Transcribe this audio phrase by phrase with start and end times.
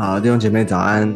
[0.00, 1.12] 好，弟兄姐妹早安。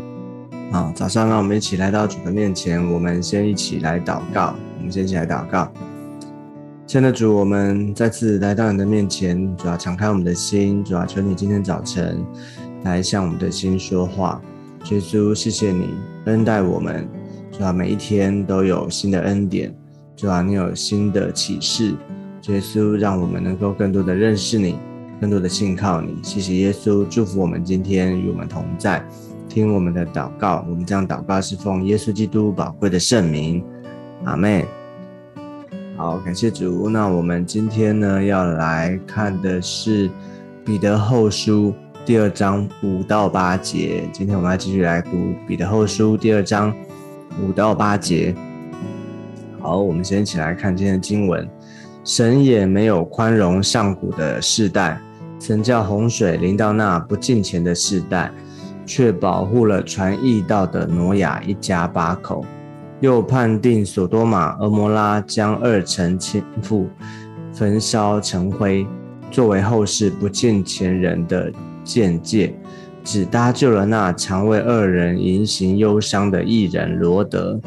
[0.72, 4.56] 好，早上让我们一起来到主的面前，我们先一起来祷告。
[4.76, 5.72] 我们先一起来祷告。
[6.84, 12.20] 亲爱的主，我们再次来到你的面前，主要敞开我们的心，主要求你今天早晨
[12.82, 14.42] 来向我们的心说话。
[14.90, 15.90] 耶稣，谢谢你
[16.24, 17.08] 恩待我们，
[17.52, 19.72] 主要每一天都有新的恩典，
[20.16, 21.94] 主要你有新的启示。
[22.48, 24.76] 耶稣，让我们能够更多的认识你。
[25.22, 29.00] 更多的信靠你，谢谢耶稣，祝福我们今天与我们同在，
[29.48, 30.66] 听我们的祷告。
[30.68, 33.64] 我们这样祷告是奉耶稣基督宝贵的圣名，
[34.24, 34.66] 阿妹。
[35.96, 36.90] 好，感谢主。
[36.90, 40.10] 那我们今天呢要来看的是
[40.64, 41.72] 彼得后书
[42.04, 44.02] 第二章五到八节。
[44.12, 46.74] 今天我们要继续来读彼得后书第二章
[47.40, 48.34] 五到八节。
[49.60, 51.48] 好，我们先一起来看今天的经文。
[52.04, 55.00] 神也没有宽容上古的世代。
[55.44, 58.30] 曾叫洪水淋到那不敬虔的世代，
[58.86, 62.44] 却保护了传义道的挪亚一家八口；
[63.00, 66.86] 又判定索多玛、俄摩拉将二城倾覆，
[67.52, 68.86] 焚烧成灰，
[69.32, 71.50] 作为后世不敬虔人的
[71.82, 72.54] 见解，
[73.02, 77.60] 只搭救了那常为二人言行忧伤的艺人罗德，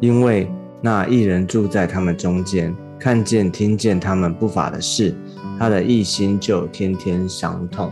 [0.00, 5.14] 因为那艺人住在他们中间，看见听见他们不法的事。
[5.58, 7.90] 他的一心就天天伤痛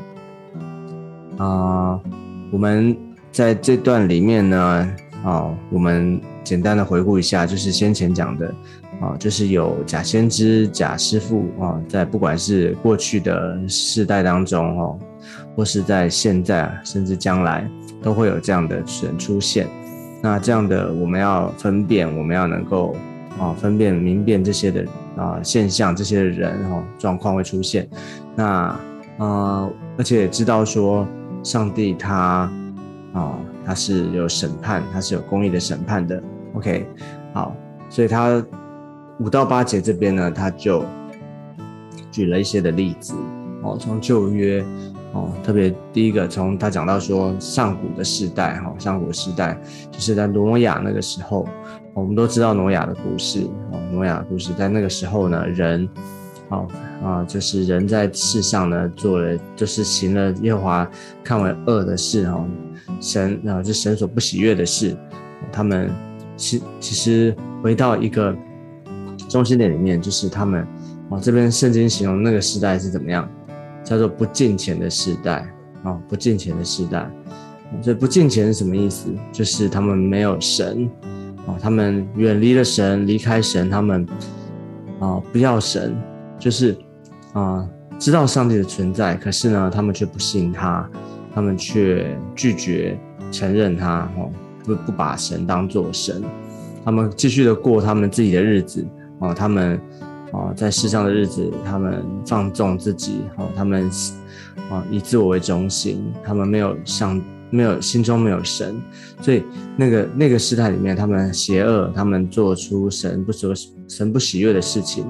[1.38, 2.00] 啊！
[2.52, 2.96] 我们
[3.32, 8.54] 在这段里面呢，啊，我们简单的回顾一下，就是先前讲的
[9.00, 14.98] 啊，就是有假先知、假师傅啊，在不管是过去的世代当中哦，
[15.56, 17.68] 或是在现在甚至将来，
[18.02, 19.66] 都会有这样的人出现。
[20.22, 22.94] 那这样的我们要分辨，我们要能够
[23.38, 24.84] 啊，分辨明辨这些的。
[25.16, 27.88] 啊，现象这些人哈状况会出现，
[28.34, 28.76] 那
[29.18, 31.06] 呃，而且知道说
[31.40, 32.50] 上帝他
[33.12, 36.20] 啊他是有审判，他是有公义的审判的。
[36.54, 36.84] OK，
[37.32, 37.54] 好，
[37.88, 38.44] 所以他
[39.20, 40.84] 五到八节这边呢，他就
[42.10, 43.14] 举了一些的例子
[43.62, 44.64] 哦，从旧约
[45.12, 49.56] 哦，特别第一个从他讲到说上古的时代哈，上古时代
[49.92, 51.46] 就是在挪亚那个时候。
[51.94, 55.88] 我们都知道挪亚的故事哦，挪亚的故事在那个时候呢，人，
[56.48, 56.66] 哦
[57.02, 60.90] 啊，就是人在世上呢做了，就是行了耶和华
[61.22, 62.44] 看为恶的事哦，
[63.00, 64.96] 神啊，这神所不喜悦的事，
[65.52, 65.88] 他们
[66.36, 68.36] 其其实回到一个
[69.28, 70.66] 中心点里面，就是他们
[71.10, 73.28] 哦，这边圣经形容那个时代是怎么样，
[73.84, 75.46] 叫做不敬虔的时代
[75.84, 77.08] 啊，不敬虔的时代，
[77.80, 79.14] 这不敬虔是什么意思？
[79.30, 80.90] 就是他们没有神。
[81.46, 84.06] 啊，他们远离了神，离开神，他们
[84.98, 85.94] 啊不要神，
[86.38, 86.76] 就是
[87.32, 87.68] 啊
[87.98, 90.88] 知道上帝的存在，可是呢，他们却不信他，
[91.34, 92.98] 他们却拒绝
[93.30, 94.30] 承认他，哦，
[94.64, 96.22] 不不把神当做神，
[96.84, 98.86] 他们继续的过他们自己的日子，
[99.18, 99.78] 哦，他们
[100.32, 103.90] 啊在世上的日子，他们放纵自己，哦，他们
[104.70, 107.22] 啊以自我为中心，他们没有上。
[107.54, 108.82] 没有心中没有神，
[109.20, 109.44] 所以
[109.76, 113.46] 那个那个时代里面，他们邪恶，他们做出神不喜
[113.88, 115.06] 神不喜悦的事情，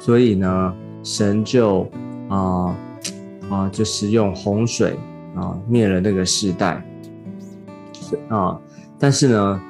[0.00, 0.74] 所以呢，
[1.04, 1.88] 神就
[2.28, 2.76] 啊
[3.48, 4.98] 啊，就是用洪水
[5.36, 6.84] 啊灭了那个时代。
[8.28, 8.58] 啊，
[8.98, 9.62] 但是呢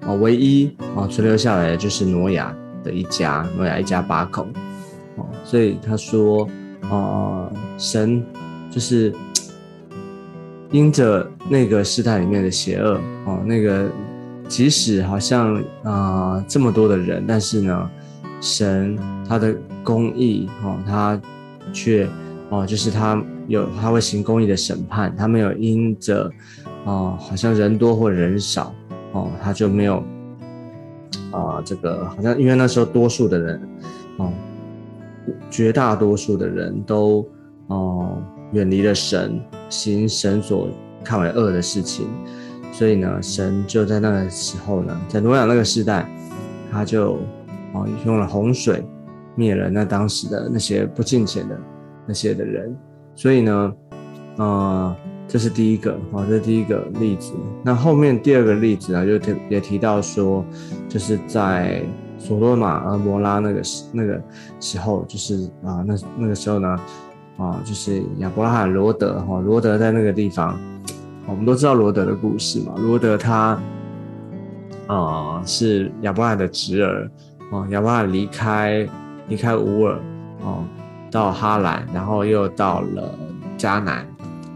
[0.00, 4.46] 啊，唯一啊存留下来的就是挪亚的一家，挪亚一家八口。
[5.16, 6.48] 哦，所以他说
[6.88, 8.24] 啊，神
[8.70, 9.12] 就是。
[10.70, 13.90] 因着那个时代里面的邪恶哦，那个
[14.46, 17.90] 即使好像啊这么多的人，但是呢，
[18.40, 21.20] 神他的公义哦，他
[21.72, 22.08] 却
[22.50, 26.30] 哦，就是他有他会行公义的审判，他没有因着
[26.84, 28.74] 哦，好像人多或人少
[29.12, 30.04] 哦，他就没有
[31.30, 33.60] 啊这个好像因为那时候多数的人
[34.18, 34.32] 哦，
[35.50, 37.26] 绝大多数的人都
[37.68, 38.22] 哦。
[38.52, 39.38] 远离了神，
[39.68, 40.68] 行神所
[41.04, 42.06] 看为恶的事情，
[42.72, 46.08] 所以呢，神就在那个时候呢，在挪亚那个时代，
[46.70, 47.18] 他就
[47.72, 48.84] 哦用了洪水
[49.34, 51.58] 灭了那当时的那些不敬虔的
[52.06, 52.76] 那些的人，
[53.14, 53.72] 所以呢，
[54.36, 57.32] 呃，这是第一个哦，这是第一个例子。
[57.62, 60.44] 那后面第二个例子呢，就提也提到说，
[60.88, 61.82] 就是在
[62.18, 64.20] 所罗马和摩拉那个时那个
[64.60, 66.76] 时候，就是啊，那那个时候呢。
[67.38, 70.58] 啊，就是亚伯拉罕罗德哈，罗德在那个地方，
[71.26, 72.74] 我们都知道罗德的故事嘛。
[72.76, 73.58] 罗德他
[74.88, 77.10] 啊是亚伯拉罕的侄儿
[77.52, 78.86] 哦，亚伯拉罕离开
[79.28, 79.98] 离开乌尔
[80.42, 80.64] 哦，
[81.10, 83.14] 到哈兰，然后又到了
[83.56, 84.04] 迦南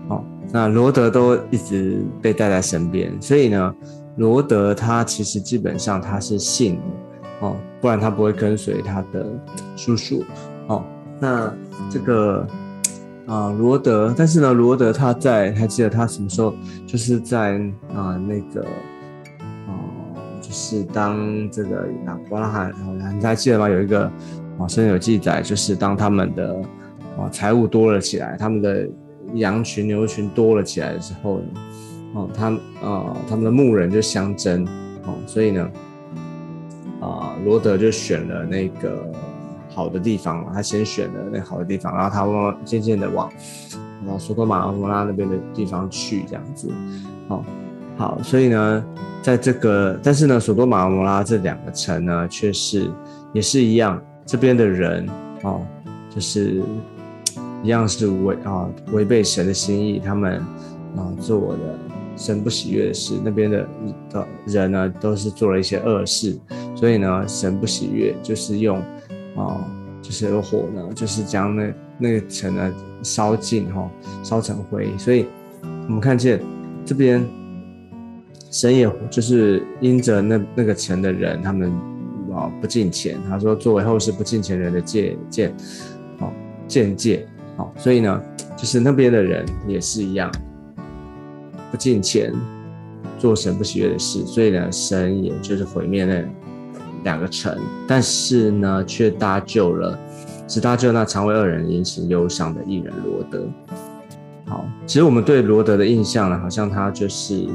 [0.09, 3.75] 哦，那罗德都一直被带在身边，所以呢，
[4.17, 6.81] 罗德他其实基本上他是信
[7.41, 9.25] 哦，不然他不会跟随他的
[9.77, 10.25] 叔叔
[10.67, 10.83] 哦。
[11.21, 11.53] 那
[11.89, 12.45] 这个
[13.27, 16.53] 啊，罗德，但是呢，罗德他在还记得他什么时候？
[16.87, 17.53] 就是在
[17.95, 18.63] 啊那个
[19.69, 19.73] 哦，
[20.41, 22.75] 就是当这个亚伯拉罕，
[23.17, 23.69] 你还记得吗？
[23.69, 24.05] 有一个
[24.59, 26.61] 啊，甚至有记载，就是当他们的
[27.17, 28.89] 啊财物多了起来，他们的
[29.35, 31.47] 羊群、牛群多了起来的时候呢，
[32.15, 32.51] 哦，他
[32.85, 34.67] 啊他们的牧人就相争
[35.05, 35.71] 哦，所以呢，
[37.01, 39.13] 啊罗德就选了那个。
[39.75, 43.33] 好的地方，他先选了那好的地方，然后他慢慢渐渐的往，
[44.07, 46.71] 往索多玛和摩拉那边的地方去，这样子，
[47.29, 47.43] 哦，
[47.97, 48.85] 好，所以呢，
[49.23, 52.91] 在这个，但是呢，索多玛和摩拉这两个城呢，却是
[53.33, 55.09] 也是一样，这边的人
[55.43, 55.63] 哦，
[56.15, 56.63] 就是
[57.63, 60.37] 一样是违啊违背神的心意，他们
[60.97, 61.79] 啊做的
[62.17, 63.67] 神不喜悦的事，那边的
[64.11, 66.39] 的人呢，都是做了一些恶事，
[66.75, 68.83] 所以呢，神不喜悦，就是用。
[69.35, 69.65] 哦，
[70.03, 73.91] 就是火呢，就是将那那个城呢烧尽哈，
[74.23, 74.91] 烧成灰。
[74.99, 75.27] 所以
[75.63, 76.41] 我们看见
[76.85, 77.25] 这边
[78.51, 81.73] 神也就是因着那那个城的人，他们
[82.33, 85.55] 啊不敬钱，他说作为后世不敬钱人的戒戒，
[86.19, 86.31] 哦
[86.69, 87.27] 见戒，
[87.57, 88.23] 哦，所以呢，
[88.57, 90.31] 就是那边的人也是一样，
[91.71, 92.33] 不敬钱，
[93.19, 96.23] 做神不喜悦的事，所以呢，神也就是毁灭那。
[97.05, 97.57] 两个城，
[97.87, 99.99] 但是呢，却搭救了，
[100.47, 103.45] 只搭救那常为二人言行忧伤的艺人罗德。
[104.47, 107.49] 好，其实我们对罗德的印象呢，好像他就是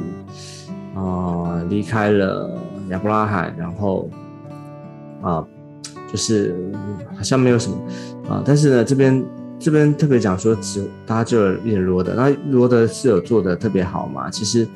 [0.96, 2.60] 啊离开了
[2.90, 4.10] 亚伯拉罕，然后
[5.22, 5.46] 啊
[6.12, 6.56] 就是
[7.16, 7.78] 好像没有什么
[8.30, 9.26] 啊，但是呢，这边
[9.60, 14.30] 这边特别讲说只搭救了艺人罗德，那罗德是有做的特别好嘛？
[14.30, 14.68] 其实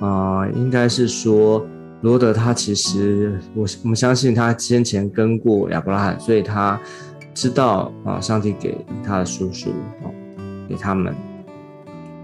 [0.00, 1.64] 啊，应该是说。
[2.02, 6.80] 罗德他其实，我我们相信他先前跟过亚伯拉罕，所以他
[7.34, 8.74] 知道啊，上帝给
[9.04, 9.68] 他的叔叔
[10.02, 10.10] 哦，
[10.66, 11.14] 给他们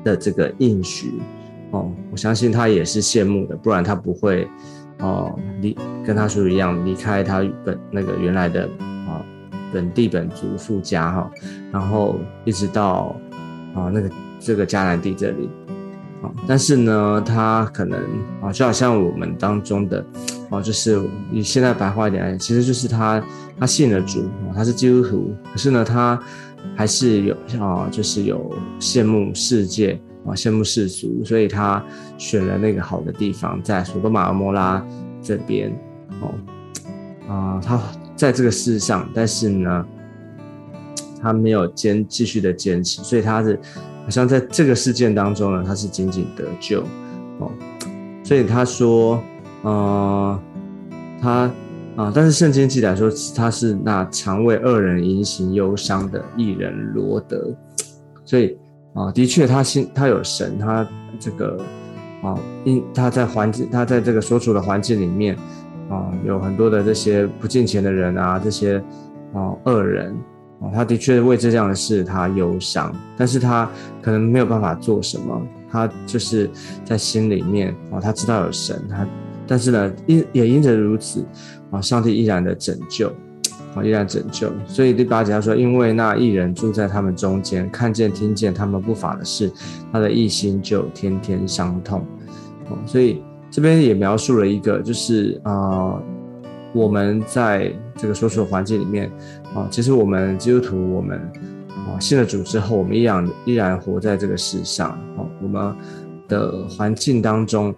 [0.03, 1.21] 的这个应许
[1.73, 4.49] 哦，我相信他也是羡慕的，不然他不会
[5.01, 8.65] 哦离跟他叔叔一样离开他本那个原来的
[9.07, 9.23] 啊
[9.73, 11.31] 本地本族富家哈，
[11.71, 13.15] 然后一直到
[13.75, 15.51] 啊那个这个迦南地这里。
[16.23, 18.01] 啊但是呢，他可能
[18.41, 20.05] 啊，就好像我们当中的
[20.51, 23.23] 哦，就是以现在白话一点，其实就是他
[23.59, 26.19] 他信了主啊，他是基督徒，可是呢，他
[26.75, 31.85] 还是有啊，就是有羡慕世界啊，羡慕世俗，所以他
[32.19, 34.85] 选了那个好的地方，在索多玛、摩拉
[35.23, 35.71] 这边
[36.21, 36.35] 哦
[37.29, 37.81] 啊，他
[38.15, 39.87] 在这个世上，但是呢，
[41.27, 43.59] 他没有坚继续的坚持，所以他是。
[44.07, 46.81] 好像在这个事件当中呢，他是仅仅得救
[47.41, 47.51] 哦，
[48.23, 49.21] 所以他说，
[49.63, 50.41] 呃，
[51.21, 51.51] 他
[51.97, 57.53] 啊，但是圣经记载说他是那常为恶人隐行忧伤的艺人罗德，
[58.25, 58.57] 所以
[58.95, 60.89] 啊，的确他心他有神，他
[61.19, 61.61] 这个
[62.23, 65.35] 啊，因他在环境他在这个所处的环境里面
[65.91, 68.81] 啊，有很多的这些不敬虔的人啊，这些
[69.35, 70.17] 啊恶人。
[70.59, 73.71] 哦，他的确为这样的事他忧伤，但是他
[74.01, 76.49] 可能没有办法做什么，他就是
[76.83, 79.07] 在心里面哦，他知道有神，他
[79.47, 81.23] 但是呢，因也因着如此
[81.71, 83.13] 啊，上帝依然的拯救，
[83.75, 84.51] 啊，依然拯救。
[84.67, 89.53] 所以第八节他说，因为那一人住在他们中间，看见听见他们不法的事，
[89.93, 92.01] 他的一心就天天伤痛。
[92.71, 96.01] 哦，所以这边也描述了一个，就是啊，
[96.73, 99.13] 我们在这个所处环境里面。
[99.57, 101.19] 啊，其实我们基督徒，我们
[101.71, 104.91] 啊信了主之后，我们依然依然活在这个世上。
[105.17, 105.75] 哦，我们
[106.29, 107.75] 的环境当中，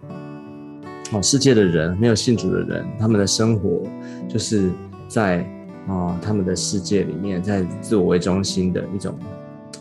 [1.13, 3.83] 哦，世界的人没有信主的人，他们的生活
[4.27, 4.69] 就是
[5.07, 5.39] 在
[5.87, 9.17] 啊他们的世界里面，在自我为中心的一种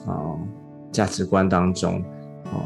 [0.07, 0.38] 啊
[0.93, 2.00] 价值观当中，
[2.52, 2.62] 哦。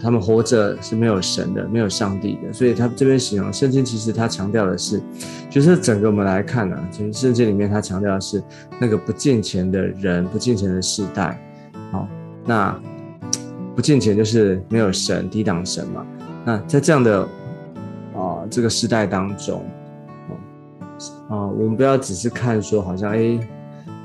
[0.00, 5.02] 他们活着是没有神的，没有上帝的，所以他这边形容圣经，其实他强调的是，
[5.48, 8.42] 就是整个我们来看呢，其实圣经里面他强调的是
[8.78, 11.40] 那个不敬虔的人，不敬虔的世代，
[11.90, 12.08] 好，
[12.44, 12.80] 那
[13.74, 16.06] 不敬虔就是没有神，抵挡神嘛。
[16.44, 17.22] 那在这样的
[18.14, 19.64] 啊这个时代当中，
[21.28, 23.38] 啊，我们不要只是看说好像哎，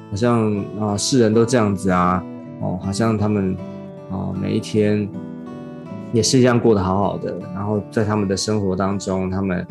[0.10, 2.24] 好像啊世人都这样子啊，
[2.62, 3.56] 哦，好像他们
[4.12, 5.08] 啊每一天。
[6.14, 9.66] 也是一样过得好好的，然后在他们的生活当中，他们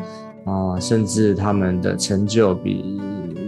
[0.45, 3.01] 啊，甚至他们的成就比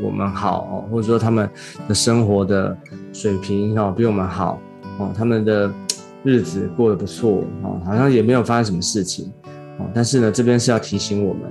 [0.03, 1.47] 我们好，或者说他们
[1.87, 2.75] 的生活的
[3.13, 4.59] 水平哦比我们好
[4.97, 5.71] 哦，他们的
[6.23, 9.85] 日子过得不错啊，好像也没有发生什么事情啊。
[9.93, 11.43] 但是呢，这边是要提醒我们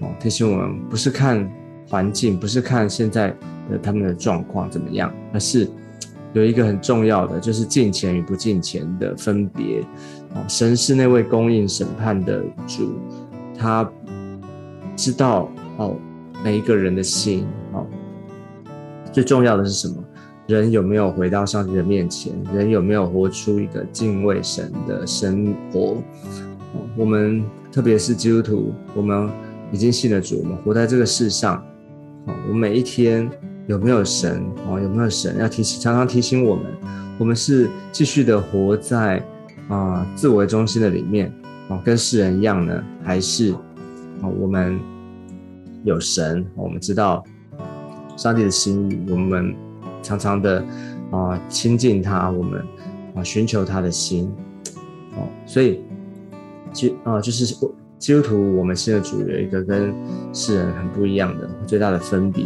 [0.00, 1.46] 哦，提醒我们不是看
[1.88, 3.28] 环境，不是看现在
[3.70, 5.68] 的他们的状况怎么样，而是
[6.32, 9.82] 有一个很重要的，就是进钱与不进钱的分别。
[10.48, 12.94] 神是那位供应审判的主，
[13.58, 13.88] 他
[14.96, 15.96] 知道哦
[16.44, 17.86] 每一个人的心哦。
[19.12, 19.94] 最重要的是什么？
[20.46, 22.32] 人有没有回到上帝的面前？
[22.54, 25.96] 人有没有活出一个敬畏神的生活？
[26.96, 29.28] 我们特别是基督徒，我们
[29.72, 31.64] 已经信了主，我们活在这个世上，
[32.48, 33.28] 我每一天
[33.66, 34.40] 有没有神？
[34.68, 35.36] 哦，有没有神？
[35.38, 36.64] 要提醒，常常提醒我们，
[37.18, 39.20] 我们是继续的活在
[39.68, 41.32] 啊自我为中心的里面，
[41.68, 42.82] 哦，跟世人一样呢？
[43.02, 43.52] 还是
[44.22, 44.78] 啊我们
[45.84, 46.44] 有神？
[46.54, 47.24] 我们知道
[48.16, 49.54] 上帝的心意，我们。
[50.02, 50.64] 常常的
[51.10, 52.64] 啊亲近他，我们
[53.16, 54.32] 啊寻求他的心，
[55.16, 55.80] 哦，所以
[56.70, 57.44] 基啊就是
[57.98, 59.92] 基督徒，我们信的主有一个跟
[60.32, 62.44] 世人很不一样的最大的分别，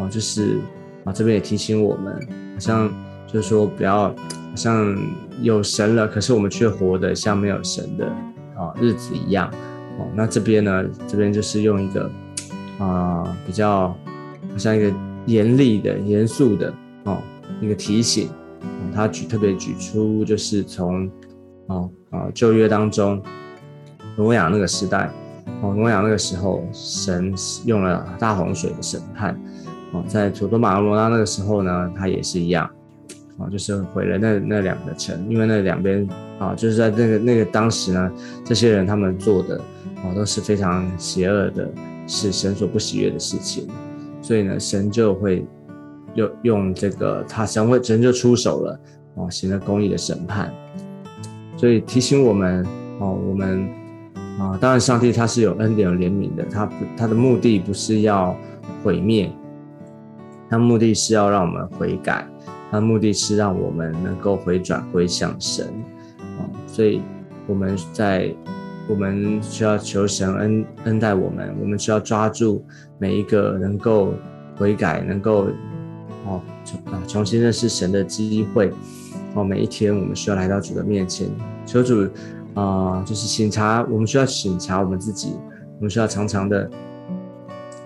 [0.00, 0.58] 啊就是
[1.04, 2.12] 啊这边也提醒我们，
[2.54, 2.90] 好像
[3.32, 4.12] 就是说不要
[4.56, 4.96] 像
[5.40, 8.06] 有神了，可是我们却活得像没有神的
[8.56, 9.48] 啊日子一样，
[9.98, 12.10] 哦，那这边呢这边就是用一个
[12.78, 13.96] 啊比较
[14.56, 14.92] 像一个
[15.26, 16.74] 严厉的、严肃的。
[17.04, 17.16] 哦，
[17.62, 18.28] 一个提醒，
[18.94, 21.10] 他举特别举出，就是从
[21.68, 23.22] 哦啊旧约当中，
[24.14, 25.10] 挪亚那个时代，
[25.62, 27.32] 哦挪亚那个时候，神
[27.64, 29.40] 用了大洪水的审判，
[29.92, 32.68] 哦在土多马罗拉那个时候呢，他也是一样，
[33.38, 36.06] 啊就是毁了那那两个城，因为那两边
[36.38, 38.10] 啊就是在那个那个当时呢，
[38.44, 39.58] 这些人他们做的
[39.96, 41.70] 啊都是非常邪恶的，
[42.06, 43.66] 是神所不喜悦的事情，
[44.20, 45.46] 所以呢神就会。
[46.14, 48.80] 用用这个，他神会神就出手了，
[49.14, 50.52] 啊，行了公义的审判，
[51.54, 52.66] 所以提醒我们，
[52.98, 53.68] 哦，我们
[54.40, 58.34] 啊，当然上帝他是有恩典有怜悯的，他不他的目的不是要
[58.82, 59.30] 毁灭，
[60.48, 62.26] 他目的是要让我们悔改，
[62.70, 65.66] 他目的是让我们能够回转归向神，
[66.18, 67.02] 啊，所以
[67.46, 68.34] 我们在
[68.88, 72.64] 我们需要求神恩恩待我们，我们需要抓住
[72.98, 74.14] 每一个能够
[74.56, 75.48] 悔改能够。
[76.26, 78.70] 哦，重啊，重新认识神的机会。
[79.34, 81.26] 哦，每一天我们需要来到主的面前，
[81.64, 82.06] 求主
[82.54, 85.34] 啊，就是审查，我们需要审查我们自己，
[85.78, 86.68] 我们需要常常的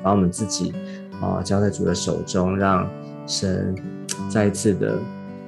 [0.02, 0.72] 把我们自己
[1.20, 2.88] 啊交在主的手中，让
[3.28, 3.76] 神
[4.32, 4.98] 再一次的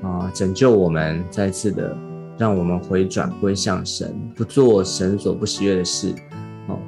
[0.03, 1.97] 啊拯救我们，再一次的
[2.37, 6.15] 让我们回转归向神，不做神所不喜悦的事。
[6.69, 6.79] 哦，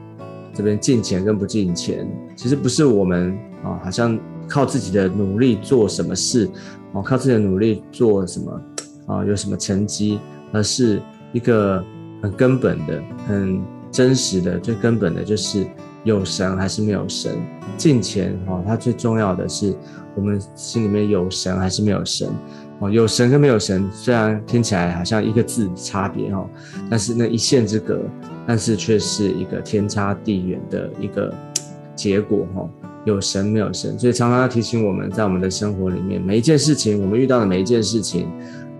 [0.53, 4.19] 这边进钱跟不进钱，其实不是我们啊，好像。
[4.49, 6.49] 靠自己的努力做什么事，
[6.93, 8.63] 哦，靠自己的努力做什么，
[9.09, 10.21] 啊，有什么成绩，
[10.53, 11.85] 而是一个
[12.23, 13.61] 很根本的、很
[13.91, 15.67] 真实的、最根本的，就是
[16.07, 17.37] 有神还是没有神。
[17.77, 19.77] 金钱，哦，它最重要的是
[20.15, 22.27] 我们心里面有神还是没有神，
[22.79, 26.49] 哦，有神跟没有神，虽然听起来好像一个字差别，哦，
[26.89, 28.01] 但是那一线之隔，
[28.47, 31.35] 但是却是一个天差地远的一个
[31.95, 32.67] 结果，哈。
[33.05, 38.29] 有神没有神，所以常常要提醒我们在我们的生活里面，每一件事情，我们遇到的每一件事情，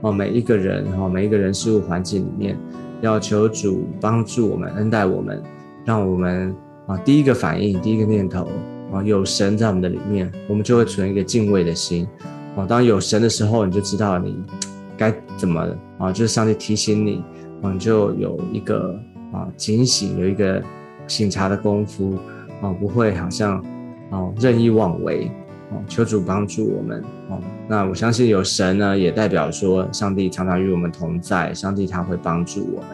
[0.01, 2.59] 哦，每一个人，哈，每一个人事物环境里面，
[3.03, 5.41] 要求主帮助我们，恩待我们，
[5.85, 6.53] 让我们
[6.87, 8.49] 啊，第一个反应，第一个念头，
[8.93, 12.07] 啊，有神在我们的里面，我们就会存一个敬畏的心，
[12.55, 14.37] 哦，当有神的时候，你就知道你
[14.97, 15.67] 该怎么
[15.99, 17.23] 啊，就是上帝提醒你，
[17.63, 18.99] 啊，你就有一个
[19.33, 20.63] 啊警醒，有一个
[21.07, 22.19] 醒察的功夫，
[22.61, 23.65] 啊，不会好像。
[24.11, 25.29] 哦，任意妄为，
[25.73, 32.89] 哦，求主帮助我们，哦，那我相信有神呢，也代表说上帝常常与我们同在，上帝他会帮助我们，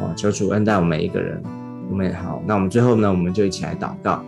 [0.00, 1.42] 哦，求主恩待我们每一个人，
[1.90, 4.22] 我们也好，那我们最后呢，我们就一起来祷告，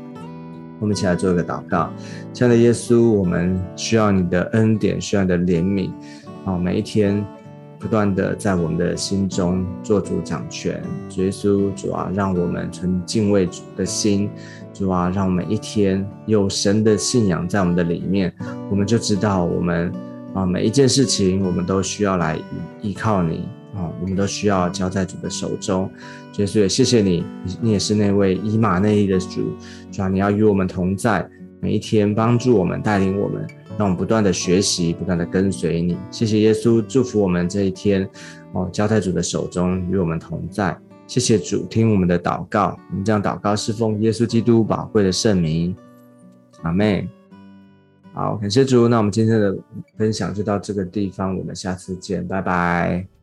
[0.81, 1.91] 我们一起来做一个祷告，
[2.33, 5.91] 亲爱的耶稣，我们需要你的恩典，需要你的怜悯，
[6.45, 7.25] 啊，每一天
[7.79, 14.31] 不断的在我们的心中做主掌权，主耶稣主啊，让我们存敬畏主的心。
[14.75, 18.33] 主啊，让每一天有神的信仰在我们的里面，
[18.71, 19.93] 我们就知道我们
[20.35, 22.39] 啊每一件事情，我们都需要来
[22.81, 23.49] 依靠你。
[23.79, 25.91] 啊，我们都需要交在主的手中。
[26.33, 27.25] 所以也谢谢你，
[27.61, 29.53] 你也是那位以马内利的主，
[29.91, 31.29] 主啊，你要与我们同在，
[31.61, 33.45] 每一天帮助我们，带领我们，
[33.77, 35.97] 让我们不断的学习，不断的跟随你。
[36.11, 38.09] 谢谢耶稣，祝福我们这一天
[38.53, 40.79] 哦，交在主的手中，与我们同在。
[41.09, 42.79] 谢谢主，听我们的祷告。
[42.91, 45.75] 我们这样祷告是奉耶稣基督宝贵的圣名，
[46.63, 47.09] 阿妹。
[48.13, 48.87] 好，感谢主。
[48.87, 49.57] 那我们今天的
[49.97, 53.18] 分享就到这个地方，我们下次见，拜拜。